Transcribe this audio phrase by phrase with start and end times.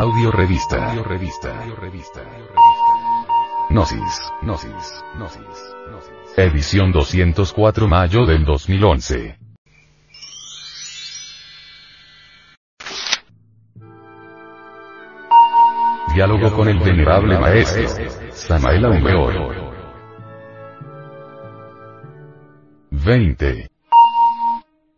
[0.00, 0.90] Audio revista.
[0.90, 1.60] Audio revista.
[1.60, 2.20] Audio revista.
[3.68, 4.32] Gnosis.
[4.42, 5.04] Gnosis.
[5.16, 5.74] Gnosis.
[6.36, 9.36] Edición 204 mayo del 2011.
[16.14, 17.88] Diálogo con el venerable maestro.
[18.30, 19.74] Samael Aumeor.
[22.92, 23.68] 20.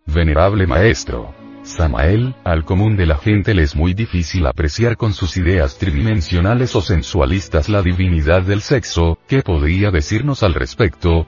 [0.05, 1.39] Venerable maestro.
[1.62, 6.75] Samael, al común de la gente le es muy difícil apreciar con sus ideas tridimensionales
[6.75, 11.26] o sensualistas la divinidad del sexo, ¿qué podría decirnos al respecto?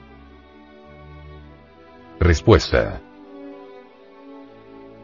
[2.19, 3.01] Respuesta.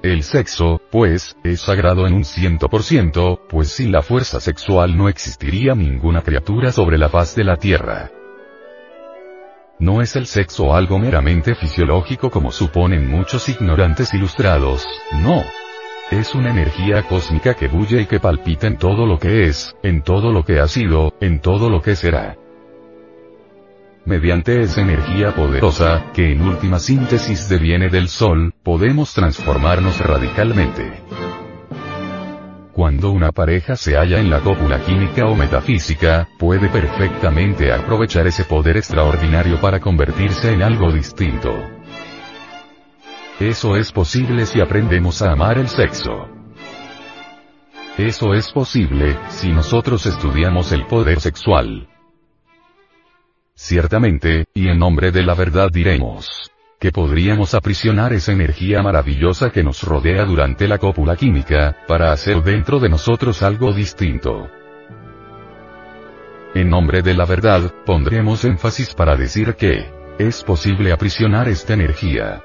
[0.02, 4.98] El sexo, pues, es sagrado en un ciento por ciento, pues sin la fuerza sexual
[4.98, 8.10] no existiría ninguna criatura sobre la faz de la tierra.
[9.80, 15.42] No es el sexo algo meramente fisiológico como suponen muchos ignorantes ilustrados, no.
[16.12, 20.02] Es una energía cósmica que bulle y que palpita en todo lo que es, en
[20.02, 22.36] todo lo que ha sido, en todo lo que será.
[24.04, 31.29] Mediante esa energía poderosa, que en última síntesis deviene del Sol, podemos transformarnos radicalmente.
[32.80, 38.46] Cuando una pareja se halla en la cópula química o metafísica, puede perfectamente aprovechar ese
[38.46, 41.50] poder extraordinario para convertirse en algo distinto.
[43.38, 46.30] Eso es posible si aprendemos a amar el sexo.
[47.98, 51.90] Eso es posible, si nosotros estudiamos el poder sexual.
[53.56, 56.50] Ciertamente, y en nombre de la verdad diremos,
[56.80, 62.42] que podríamos aprisionar esa energía maravillosa que nos rodea durante la cópula química, para hacer
[62.42, 64.50] dentro de nosotros algo distinto.
[66.56, 72.42] En nombre de la verdad, pondremos énfasis para decir que, es posible aprisionar esta energía.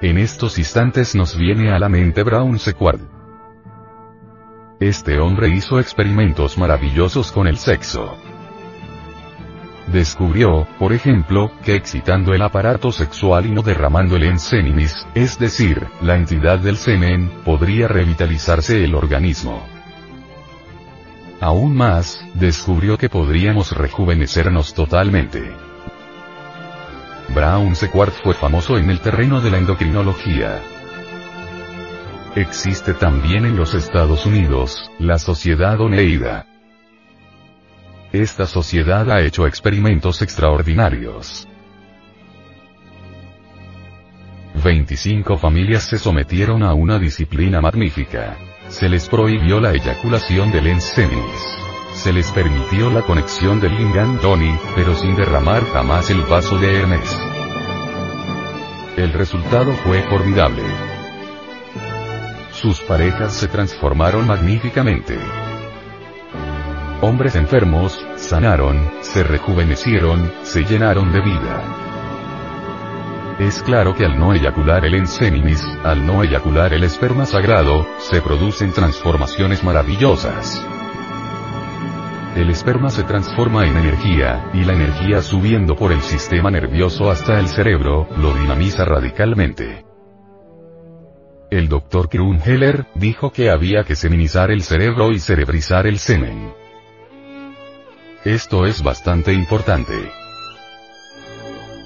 [0.00, 3.00] En estos instantes nos viene a la mente Brown Sequard.
[4.80, 8.16] Este hombre hizo experimentos maravillosos con el sexo.
[9.92, 15.86] Descubrió, por ejemplo, que excitando el aparato sexual y no derramando el ensenimis, es decir,
[16.02, 19.66] la entidad del semen, podría revitalizarse el organismo.
[21.40, 25.52] Aún más, descubrió que podríamos rejuvenecernos totalmente.
[27.34, 30.60] Brown Sequard fue famoso en el terreno de la endocrinología.
[32.34, 36.46] Existe también en los Estados Unidos, la Sociedad Oneida.
[38.12, 41.46] Esta sociedad ha hecho experimentos extraordinarios.
[44.64, 48.38] 25 familias se sometieron a una disciplina magnífica.
[48.68, 51.58] Se les prohibió la eyaculación del ensemis.
[51.92, 56.80] Se les permitió la conexión del lingam Tony, pero sin derramar jamás el vaso de
[56.80, 57.18] Hermes.
[58.96, 60.62] El resultado fue formidable.
[62.52, 65.18] Sus parejas se transformaron magníficamente.
[67.00, 71.62] Hombres enfermos, sanaron, se rejuvenecieron, se llenaron de vida.
[73.38, 78.20] Es claro que al no eyacular el ensenimis, al no eyacular el esperma sagrado, se
[78.20, 80.60] producen transformaciones maravillosas.
[82.34, 87.38] El esperma se transforma en energía, y la energía subiendo por el sistema nervioso hasta
[87.38, 89.84] el cerebro, lo dinamiza radicalmente.
[91.48, 92.08] El Dr.
[92.08, 96.52] Krunheller, dijo que había que seminizar el cerebro y cerebrizar el semen.
[98.28, 100.12] Esto es bastante importante.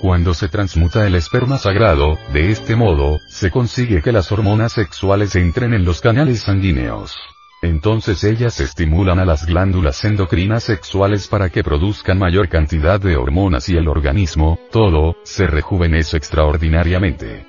[0.00, 5.36] Cuando se transmuta el esperma sagrado, de este modo, se consigue que las hormonas sexuales
[5.36, 7.16] entren en los canales sanguíneos.
[7.62, 13.68] Entonces ellas estimulan a las glándulas endocrinas sexuales para que produzcan mayor cantidad de hormonas
[13.68, 17.46] y el organismo, todo, se rejuvenece extraordinariamente.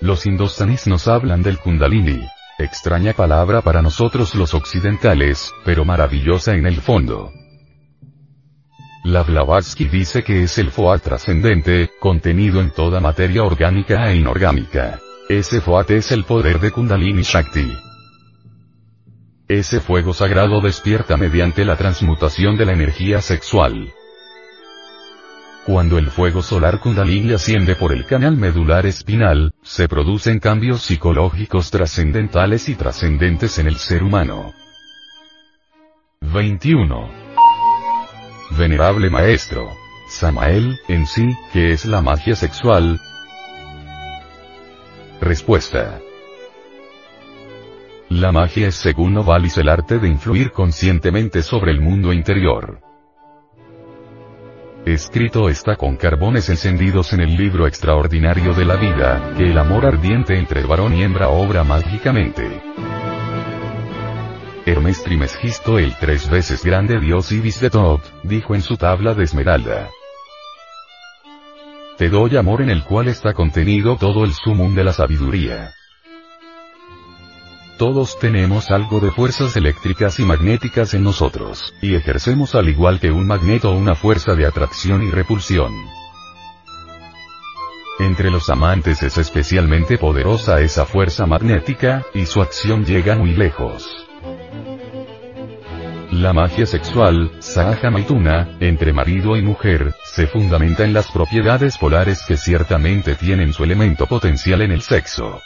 [0.00, 2.26] Los indostanis nos hablan del kundalini,
[2.58, 7.30] Extraña palabra para nosotros los occidentales, pero maravillosa en el fondo.
[9.04, 14.98] La Blavatsky dice que es el Foat trascendente, contenido en toda materia orgánica e inorgánica.
[15.28, 17.70] Ese Foat es el poder de Kundalini Shakti.
[19.48, 23.92] Ese fuego sagrado despierta mediante la transmutación de la energía sexual.
[25.66, 31.72] Cuando el fuego solar Kundalini asciende por el canal medular espinal, se producen cambios psicológicos
[31.72, 34.54] trascendentales y trascendentes en el ser humano.
[36.20, 37.10] 21.
[38.56, 39.68] Venerable Maestro.
[40.08, 43.00] Samael, en sí, ¿qué es la magia sexual?
[45.20, 45.98] Respuesta.
[48.08, 52.78] La magia es según Novalis el arte de influir conscientemente sobre el mundo interior.
[54.86, 59.84] Escrito está con carbones encendidos en el libro extraordinario de la vida, que el amor
[59.84, 62.62] ardiente entre varón y hembra obra mágicamente.
[64.64, 69.24] Hermes Trimesgisto el tres veces grande dios Ibis de Top, dijo en su tabla de
[69.24, 69.90] esmeralda.
[71.98, 75.74] Te doy amor en el cual está contenido todo el sumum de la sabiduría.
[77.78, 83.10] Todos tenemos algo de fuerzas eléctricas y magnéticas en nosotros, y ejercemos al igual que
[83.10, 85.72] un magneto una fuerza de atracción y repulsión.
[87.98, 94.06] Entre los amantes es especialmente poderosa esa fuerza magnética, y su acción llega muy lejos.
[96.12, 102.22] La magia sexual, Sahaja Maituna, entre marido y mujer, se fundamenta en las propiedades polares
[102.26, 105.42] que ciertamente tienen su elemento potencial en el sexo.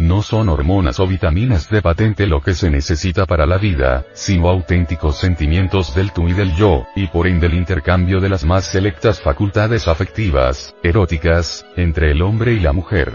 [0.00, 4.48] No son hormonas o vitaminas de patente lo que se necesita para la vida, sino
[4.48, 8.64] auténticos sentimientos del tú y del yo, y por ende el intercambio de las más
[8.64, 13.12] selectas facultades afectivas, eróticas, entre el hombre y la mujer.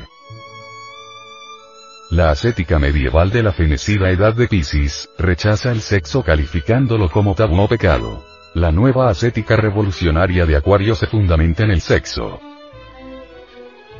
[2.12, 7.62] La ascética medieval de la fenecida edad de Piscis, rechaza el sexo calificándolo como tabú
[7.62, 8.24] o pecado.
[8.54, 12.40] La nueva ascética revolucionaria de Acuario se fundamenta en el sexo.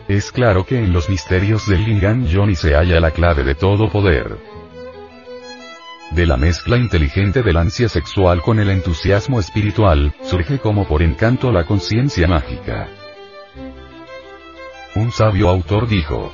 [0.08, 3.90] Es claro que en los misterios del Lingam Johnny se halla la clave de todo
[3.90, 4.38] poder.
[6.12, 11.52] De la mezcla inteligente del ansia sexual con el entusiasmo espiritual, surge como por encanto
[11.52, 12.88] la conciencia mágica.
[14.96, 16.32] Un sabio autor dijo,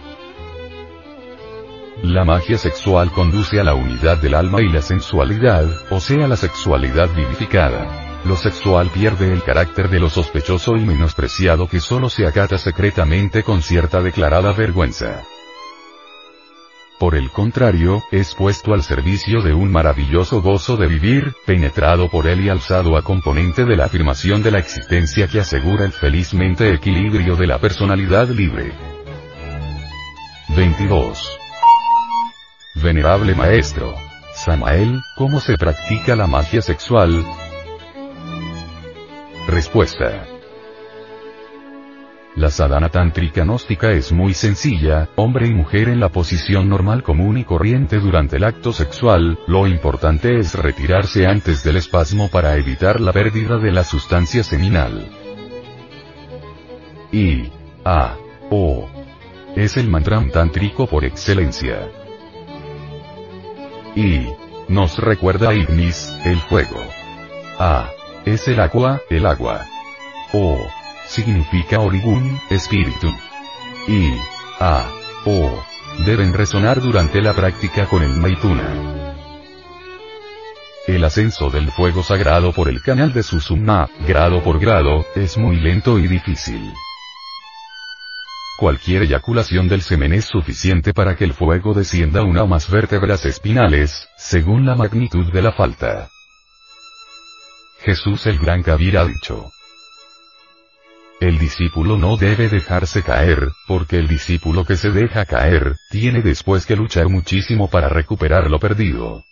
[2.04, 6.36] la magia sexual conduce a la unidad del alma y la sensualidad, o sea la
[6.36, 12.28] sexualidad vivificada lo sexual pierde el carácter de lo sospechoso y menospreciado que solo se
[12.28, 15.24] acata secretamente con cierta declarada vergüenza.
[17.00, 22.28] Por el contrario, es puesto al servicio de un maravilloso gozo de vivir, penetrado por
[22.28, 26.72] él y alzado a componente de la afirmación de la existencia que asegura el felizmente
[26.72, 28.72] equilibrio de la personalidad libre.
[30.56, 31.40] 22.
[32.76, 33.96] Venerable Maestro.
[34.36, 37.26] Samael, ¿cómo se practica la magia sexual?
[39.48, 40.28] Respuesta.
[42.36, 47.38] La sadhana tántrica gnóstica es muy sencilla, hombre y mujer en la posición normal común
[47.40, 53.02] y corriente durante el acto sexual, lo importante es retirarse antes del espasmo para evitar
[53.02, 55.10] la pérdida de la sustancia seminal.
[57.12, 57.52] I.
[57.84, 58.16] A.
[58.52, 58.88] O.
[59.56, 61.90] Es el mantra tántrico por excelencia.
[63.96, 64.28] I.
[64.70, 66.80] Nos recuerda a Ignis, el fuego.
[67.60, 67.90] A.
[68.26, 69.66] Es el agua, el agua.
[70.32, 70.56] O.
[71.08, 73.10] Significa origun, espíritu.
[73.88, 74.14] Y.
[74.60, 74.86] A.
[75.26, 75.64] O.
[76.06, 79.08] Deben resonar durante la práctica con el Maituna.
[80.86, 85.56] El ascenso del fuego sagrado por el canal de Susumna, grado por grado, es muy
[85.56, 86.72] lento y difícil.
[88.60, 93.26] Cualquier eyaculación del semen es suficiente para que el fuego descienda una o más vértebras
[93.26, 96.10] espinales, según la magnitud de la falta.
[97.84, 99.52] Jesús el Gran Kabir ha dicho.
[101.20, 106.66] El discípulo no debe dejarse caer, porque el discípulo que se deja caer, tiene después
[106.66, 109.24] que luchar muchísimo para recuperar lo perdido.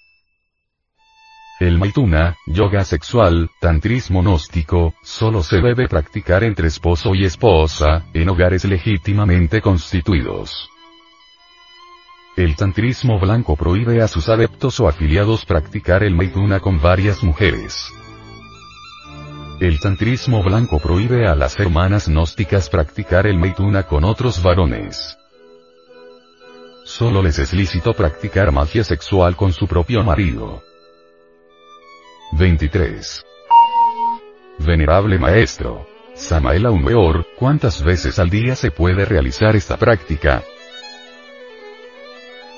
[1.60, 8.30] El maituna, yoga sexual, tantrismo gnóstico, solo se debe practicar entre esposo y esposa, en
[8.30, 10.70] hogares legítimamente constituidos.
[12.36, 17.92] El tantrismo blanco prohíbe a sus adeptos o afiliados practicar el maituna con varias mujeres.
[19.60, 25.18] El tantrismo blanco prohíbe a las hermanas gnósticas practicar el meituna con otros varones.
[26.86, 30.64] Solo les es lícito practicar magia sexual con su propio marido.
[32.32, 33.26] 23.
[34.60, 35.86] Venerable Maestro.
[36.16, 40.42] Samael Aumeor, ¿cuántas veces al día se puede realizar esta práctica?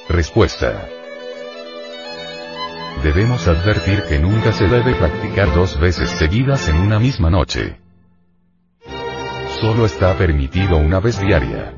[0.08, 0.88] Respuesta.
[3.04, 7.80] Debemos advertir que nunca se debe practicar dos veces seguidas en una misma noche.
[9.60, 11.74] Solo está permitido una vez diaria.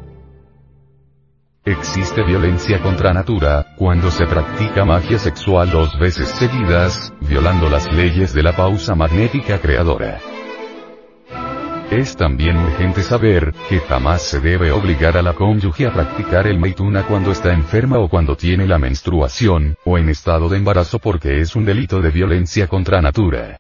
[1.63, 8.34] Existe violencia contra natura, cuando se practica magia sexual dos veces seguidas, violando las leyes
[8.34, 10.33] de la pausa magnética creadora.
[11.94, 16.60] Es también urgente saber, que jamás se debe obligar a la cónyuge a practicar el
[16.60, 21.40] meituna cuando está enferma o cuando tiene la menstruación, o en estado de embarazo porque
[21.40, 23.60] es un delito de violencia contra natura.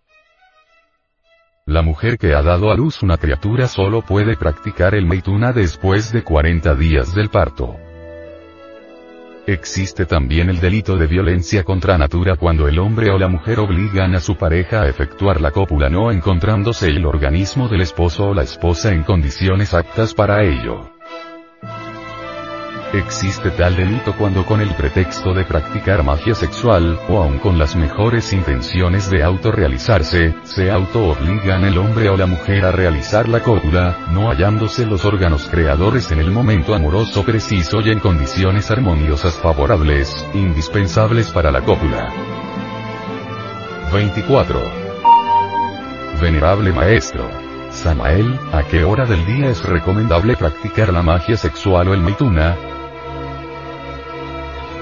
[1.67, 6.11] La mujer que ha dado a luz una criatura solo puede practicar el meituna después
[6.11, 7.77] de 40 días del parto.
[9.45, 14.15] Existe también el delito de violencia contra natura cuando el hombre o la mujer obligan
[14.15, 18.43] a su pareja a efectuar la cópula no encontrándose el organismo del esposo o la
[18.43, 20.92] esposa en condiciones aptas para ello.
[22.93, 27.75] Existe tal delito cuando con el pretexto de practicar magia sexual, o aun con las
[27.75, 33.97] mejores intenciones de autorrealizarse, se auto-obligan el hombre o la mujer a realizar la cópula,
[34.11, 40.27] no hallándose los órganos creadores en el momento amoroso preciso y en condiciones armoniosas favorables,
[40.35, 42.13] indispensables para la cópula.
[43.91, 44.61] 24.
[46.21, 47.27] Venerable Maestro.
[47.71, 52.55] Samael, ¿a qué hora del día es recomendable practicar la magia sexual o el maituna?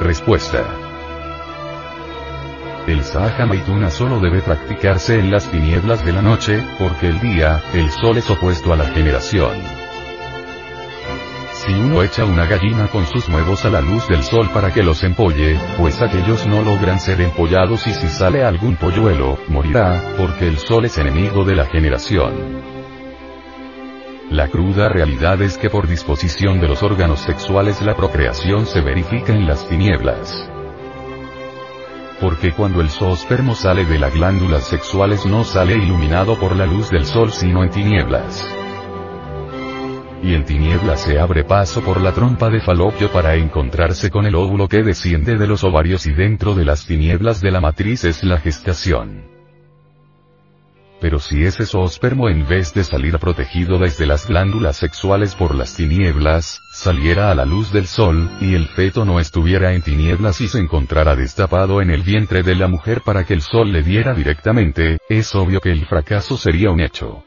[0.02, 0.66] Respuesta.
[2.88, 7.62] El Sahaja Maituna solo debe practicarse en las tinieblas de la noche, porque el día,
[7.76, 9.52] el sol es opuesto a la generación.
[11.54, 14.82] Si uno echa una gallina con sus huevos a la luz del sol para que
[14.82, 20.48] los empolle, pues aquellos no logran ser empollados y si sale algún polluelo, morirá, porque
[20.48, 22.81] el sol es enemigo de la generación.
[24.32, 29.34] La cruda realidad es que por disposición de los órganos sexuales la procreación se verifica
[29.36, 30.50] en las tinieblas.
[32.22, 36.90] Porque cuando el zoospermo sale de las glándulas sexuales no sale iluminado por la luz
[36.90, 38.48] del sol sino en tinieblas.
[40.24, 44.36] Y en tinieblas se abre paso por la trompa de falopio para encontrarse con el
[44.36, 48.24] óvulo que desciende de los ovarios y dentro de las tinieblas de la matriz es
[48.24, 49.31] la gestación.
[51.02, 55.76] Pero si ese zoospermo en vez de salir protegido desde las glándulas sexuales por las
[55.76, 60.48] tinieblas, saliera a la luz del sol, y el feto no estuviera en tinieblas y
[60.48, 64.14] se encontrara destapado en el vientre de la mujer para que el sol le diera
[64.14, 67.24] directamente, es obvio que el fracaso sería un hecho.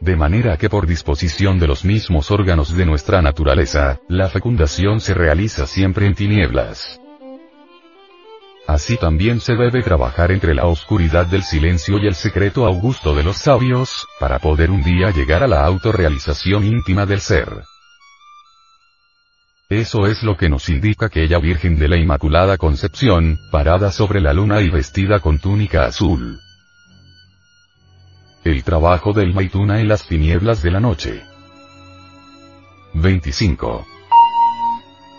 [0.00, 5.14] De manera que por disposición de los mismos órganos de nuestra naturaleza, la fecundación se
[5.14, 6.99] realiza siempre en tinieblas.
[8.70, 13.24] Así también se debe trabajar entre la oscuridad del silencio y el secreto augusto de
[13.24, 17.48] los sabios, para poder un día llegar a la autorrealización íntima del ser.
[19.68, 24.32] Eso es lo que nos indica aquella Virgen de la Inmaculada Concepción, parada sobre la
[24.32, 26.38] luna y vestida con túnica azul.
[28.44, 31.24] El trabajo del Maituna en las tinieblas de la noche.
[32.94, 33.84] 25.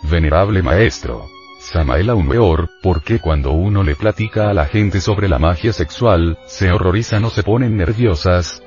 [0.03, 1.40] Venerable Maestro.
[1.61, 6.39] Samael aún peor, porque cuando uno le platica a la gente sobre la magia sexual,
[6.47, 8.63] se horrorizan o se ponen nerviosas.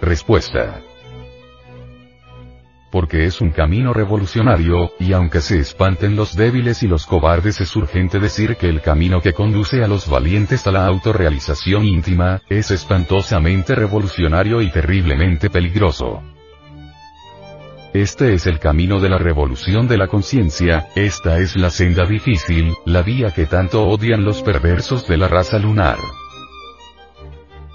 [0.00, 0.80] Respuesta.
[2.90, 7.76] Porque es un camino revolucionario, y aunque se espanten los débiles y los cobardes es
[7.76, 12.70] urgente decir que el camino que conduce a los valientes a la autorrealización íntima, es
[12.70, 16.22] espantosamente revolucionario y terriblemente peligroso.
[17.92, 22.72] Este es el camino de la revolución de la conciencia, esta es la senda difícil,
[22.84, 25.98] la vía que tanto odian los perversos de la raza lunar.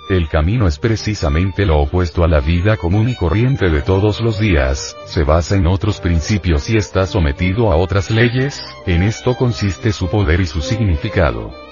[0.09, 4.39] El camino es precisamente lo opuesto a la vida común y corriente de todos los
[4.39, 9.91] días, se basa en otros principios y está sometido a otras leyes, en esto consiste
[9.91, 11.64] su poder y su significado.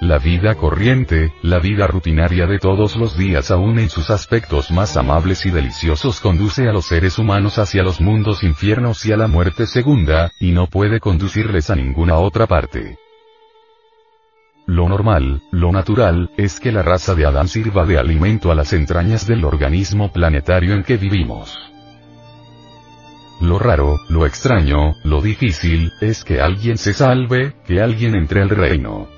[0.00, 4.96] La vida corriente, la vida rutinaria de todos los días aún en sus aspectos más
[4.96, 9.26] amables y deliciosos conduce a los seres humanos hacia los mundos infiernos y a la
[9.26, 12.96] muerte segunda, y no puede conducirles a ninguna otra parte.
[14.66, 18.72] Lo normal, lo natural, es que la raza de Adán sirva de alimento a las
[18.72, 21.58] entrañas del organismo planetario en que vivimos.
[23.40, 28.50] Lo raro, lo extraño, lo difícil, es que alguien se salve, que alguien entre al
[28.50, 29.17] reino.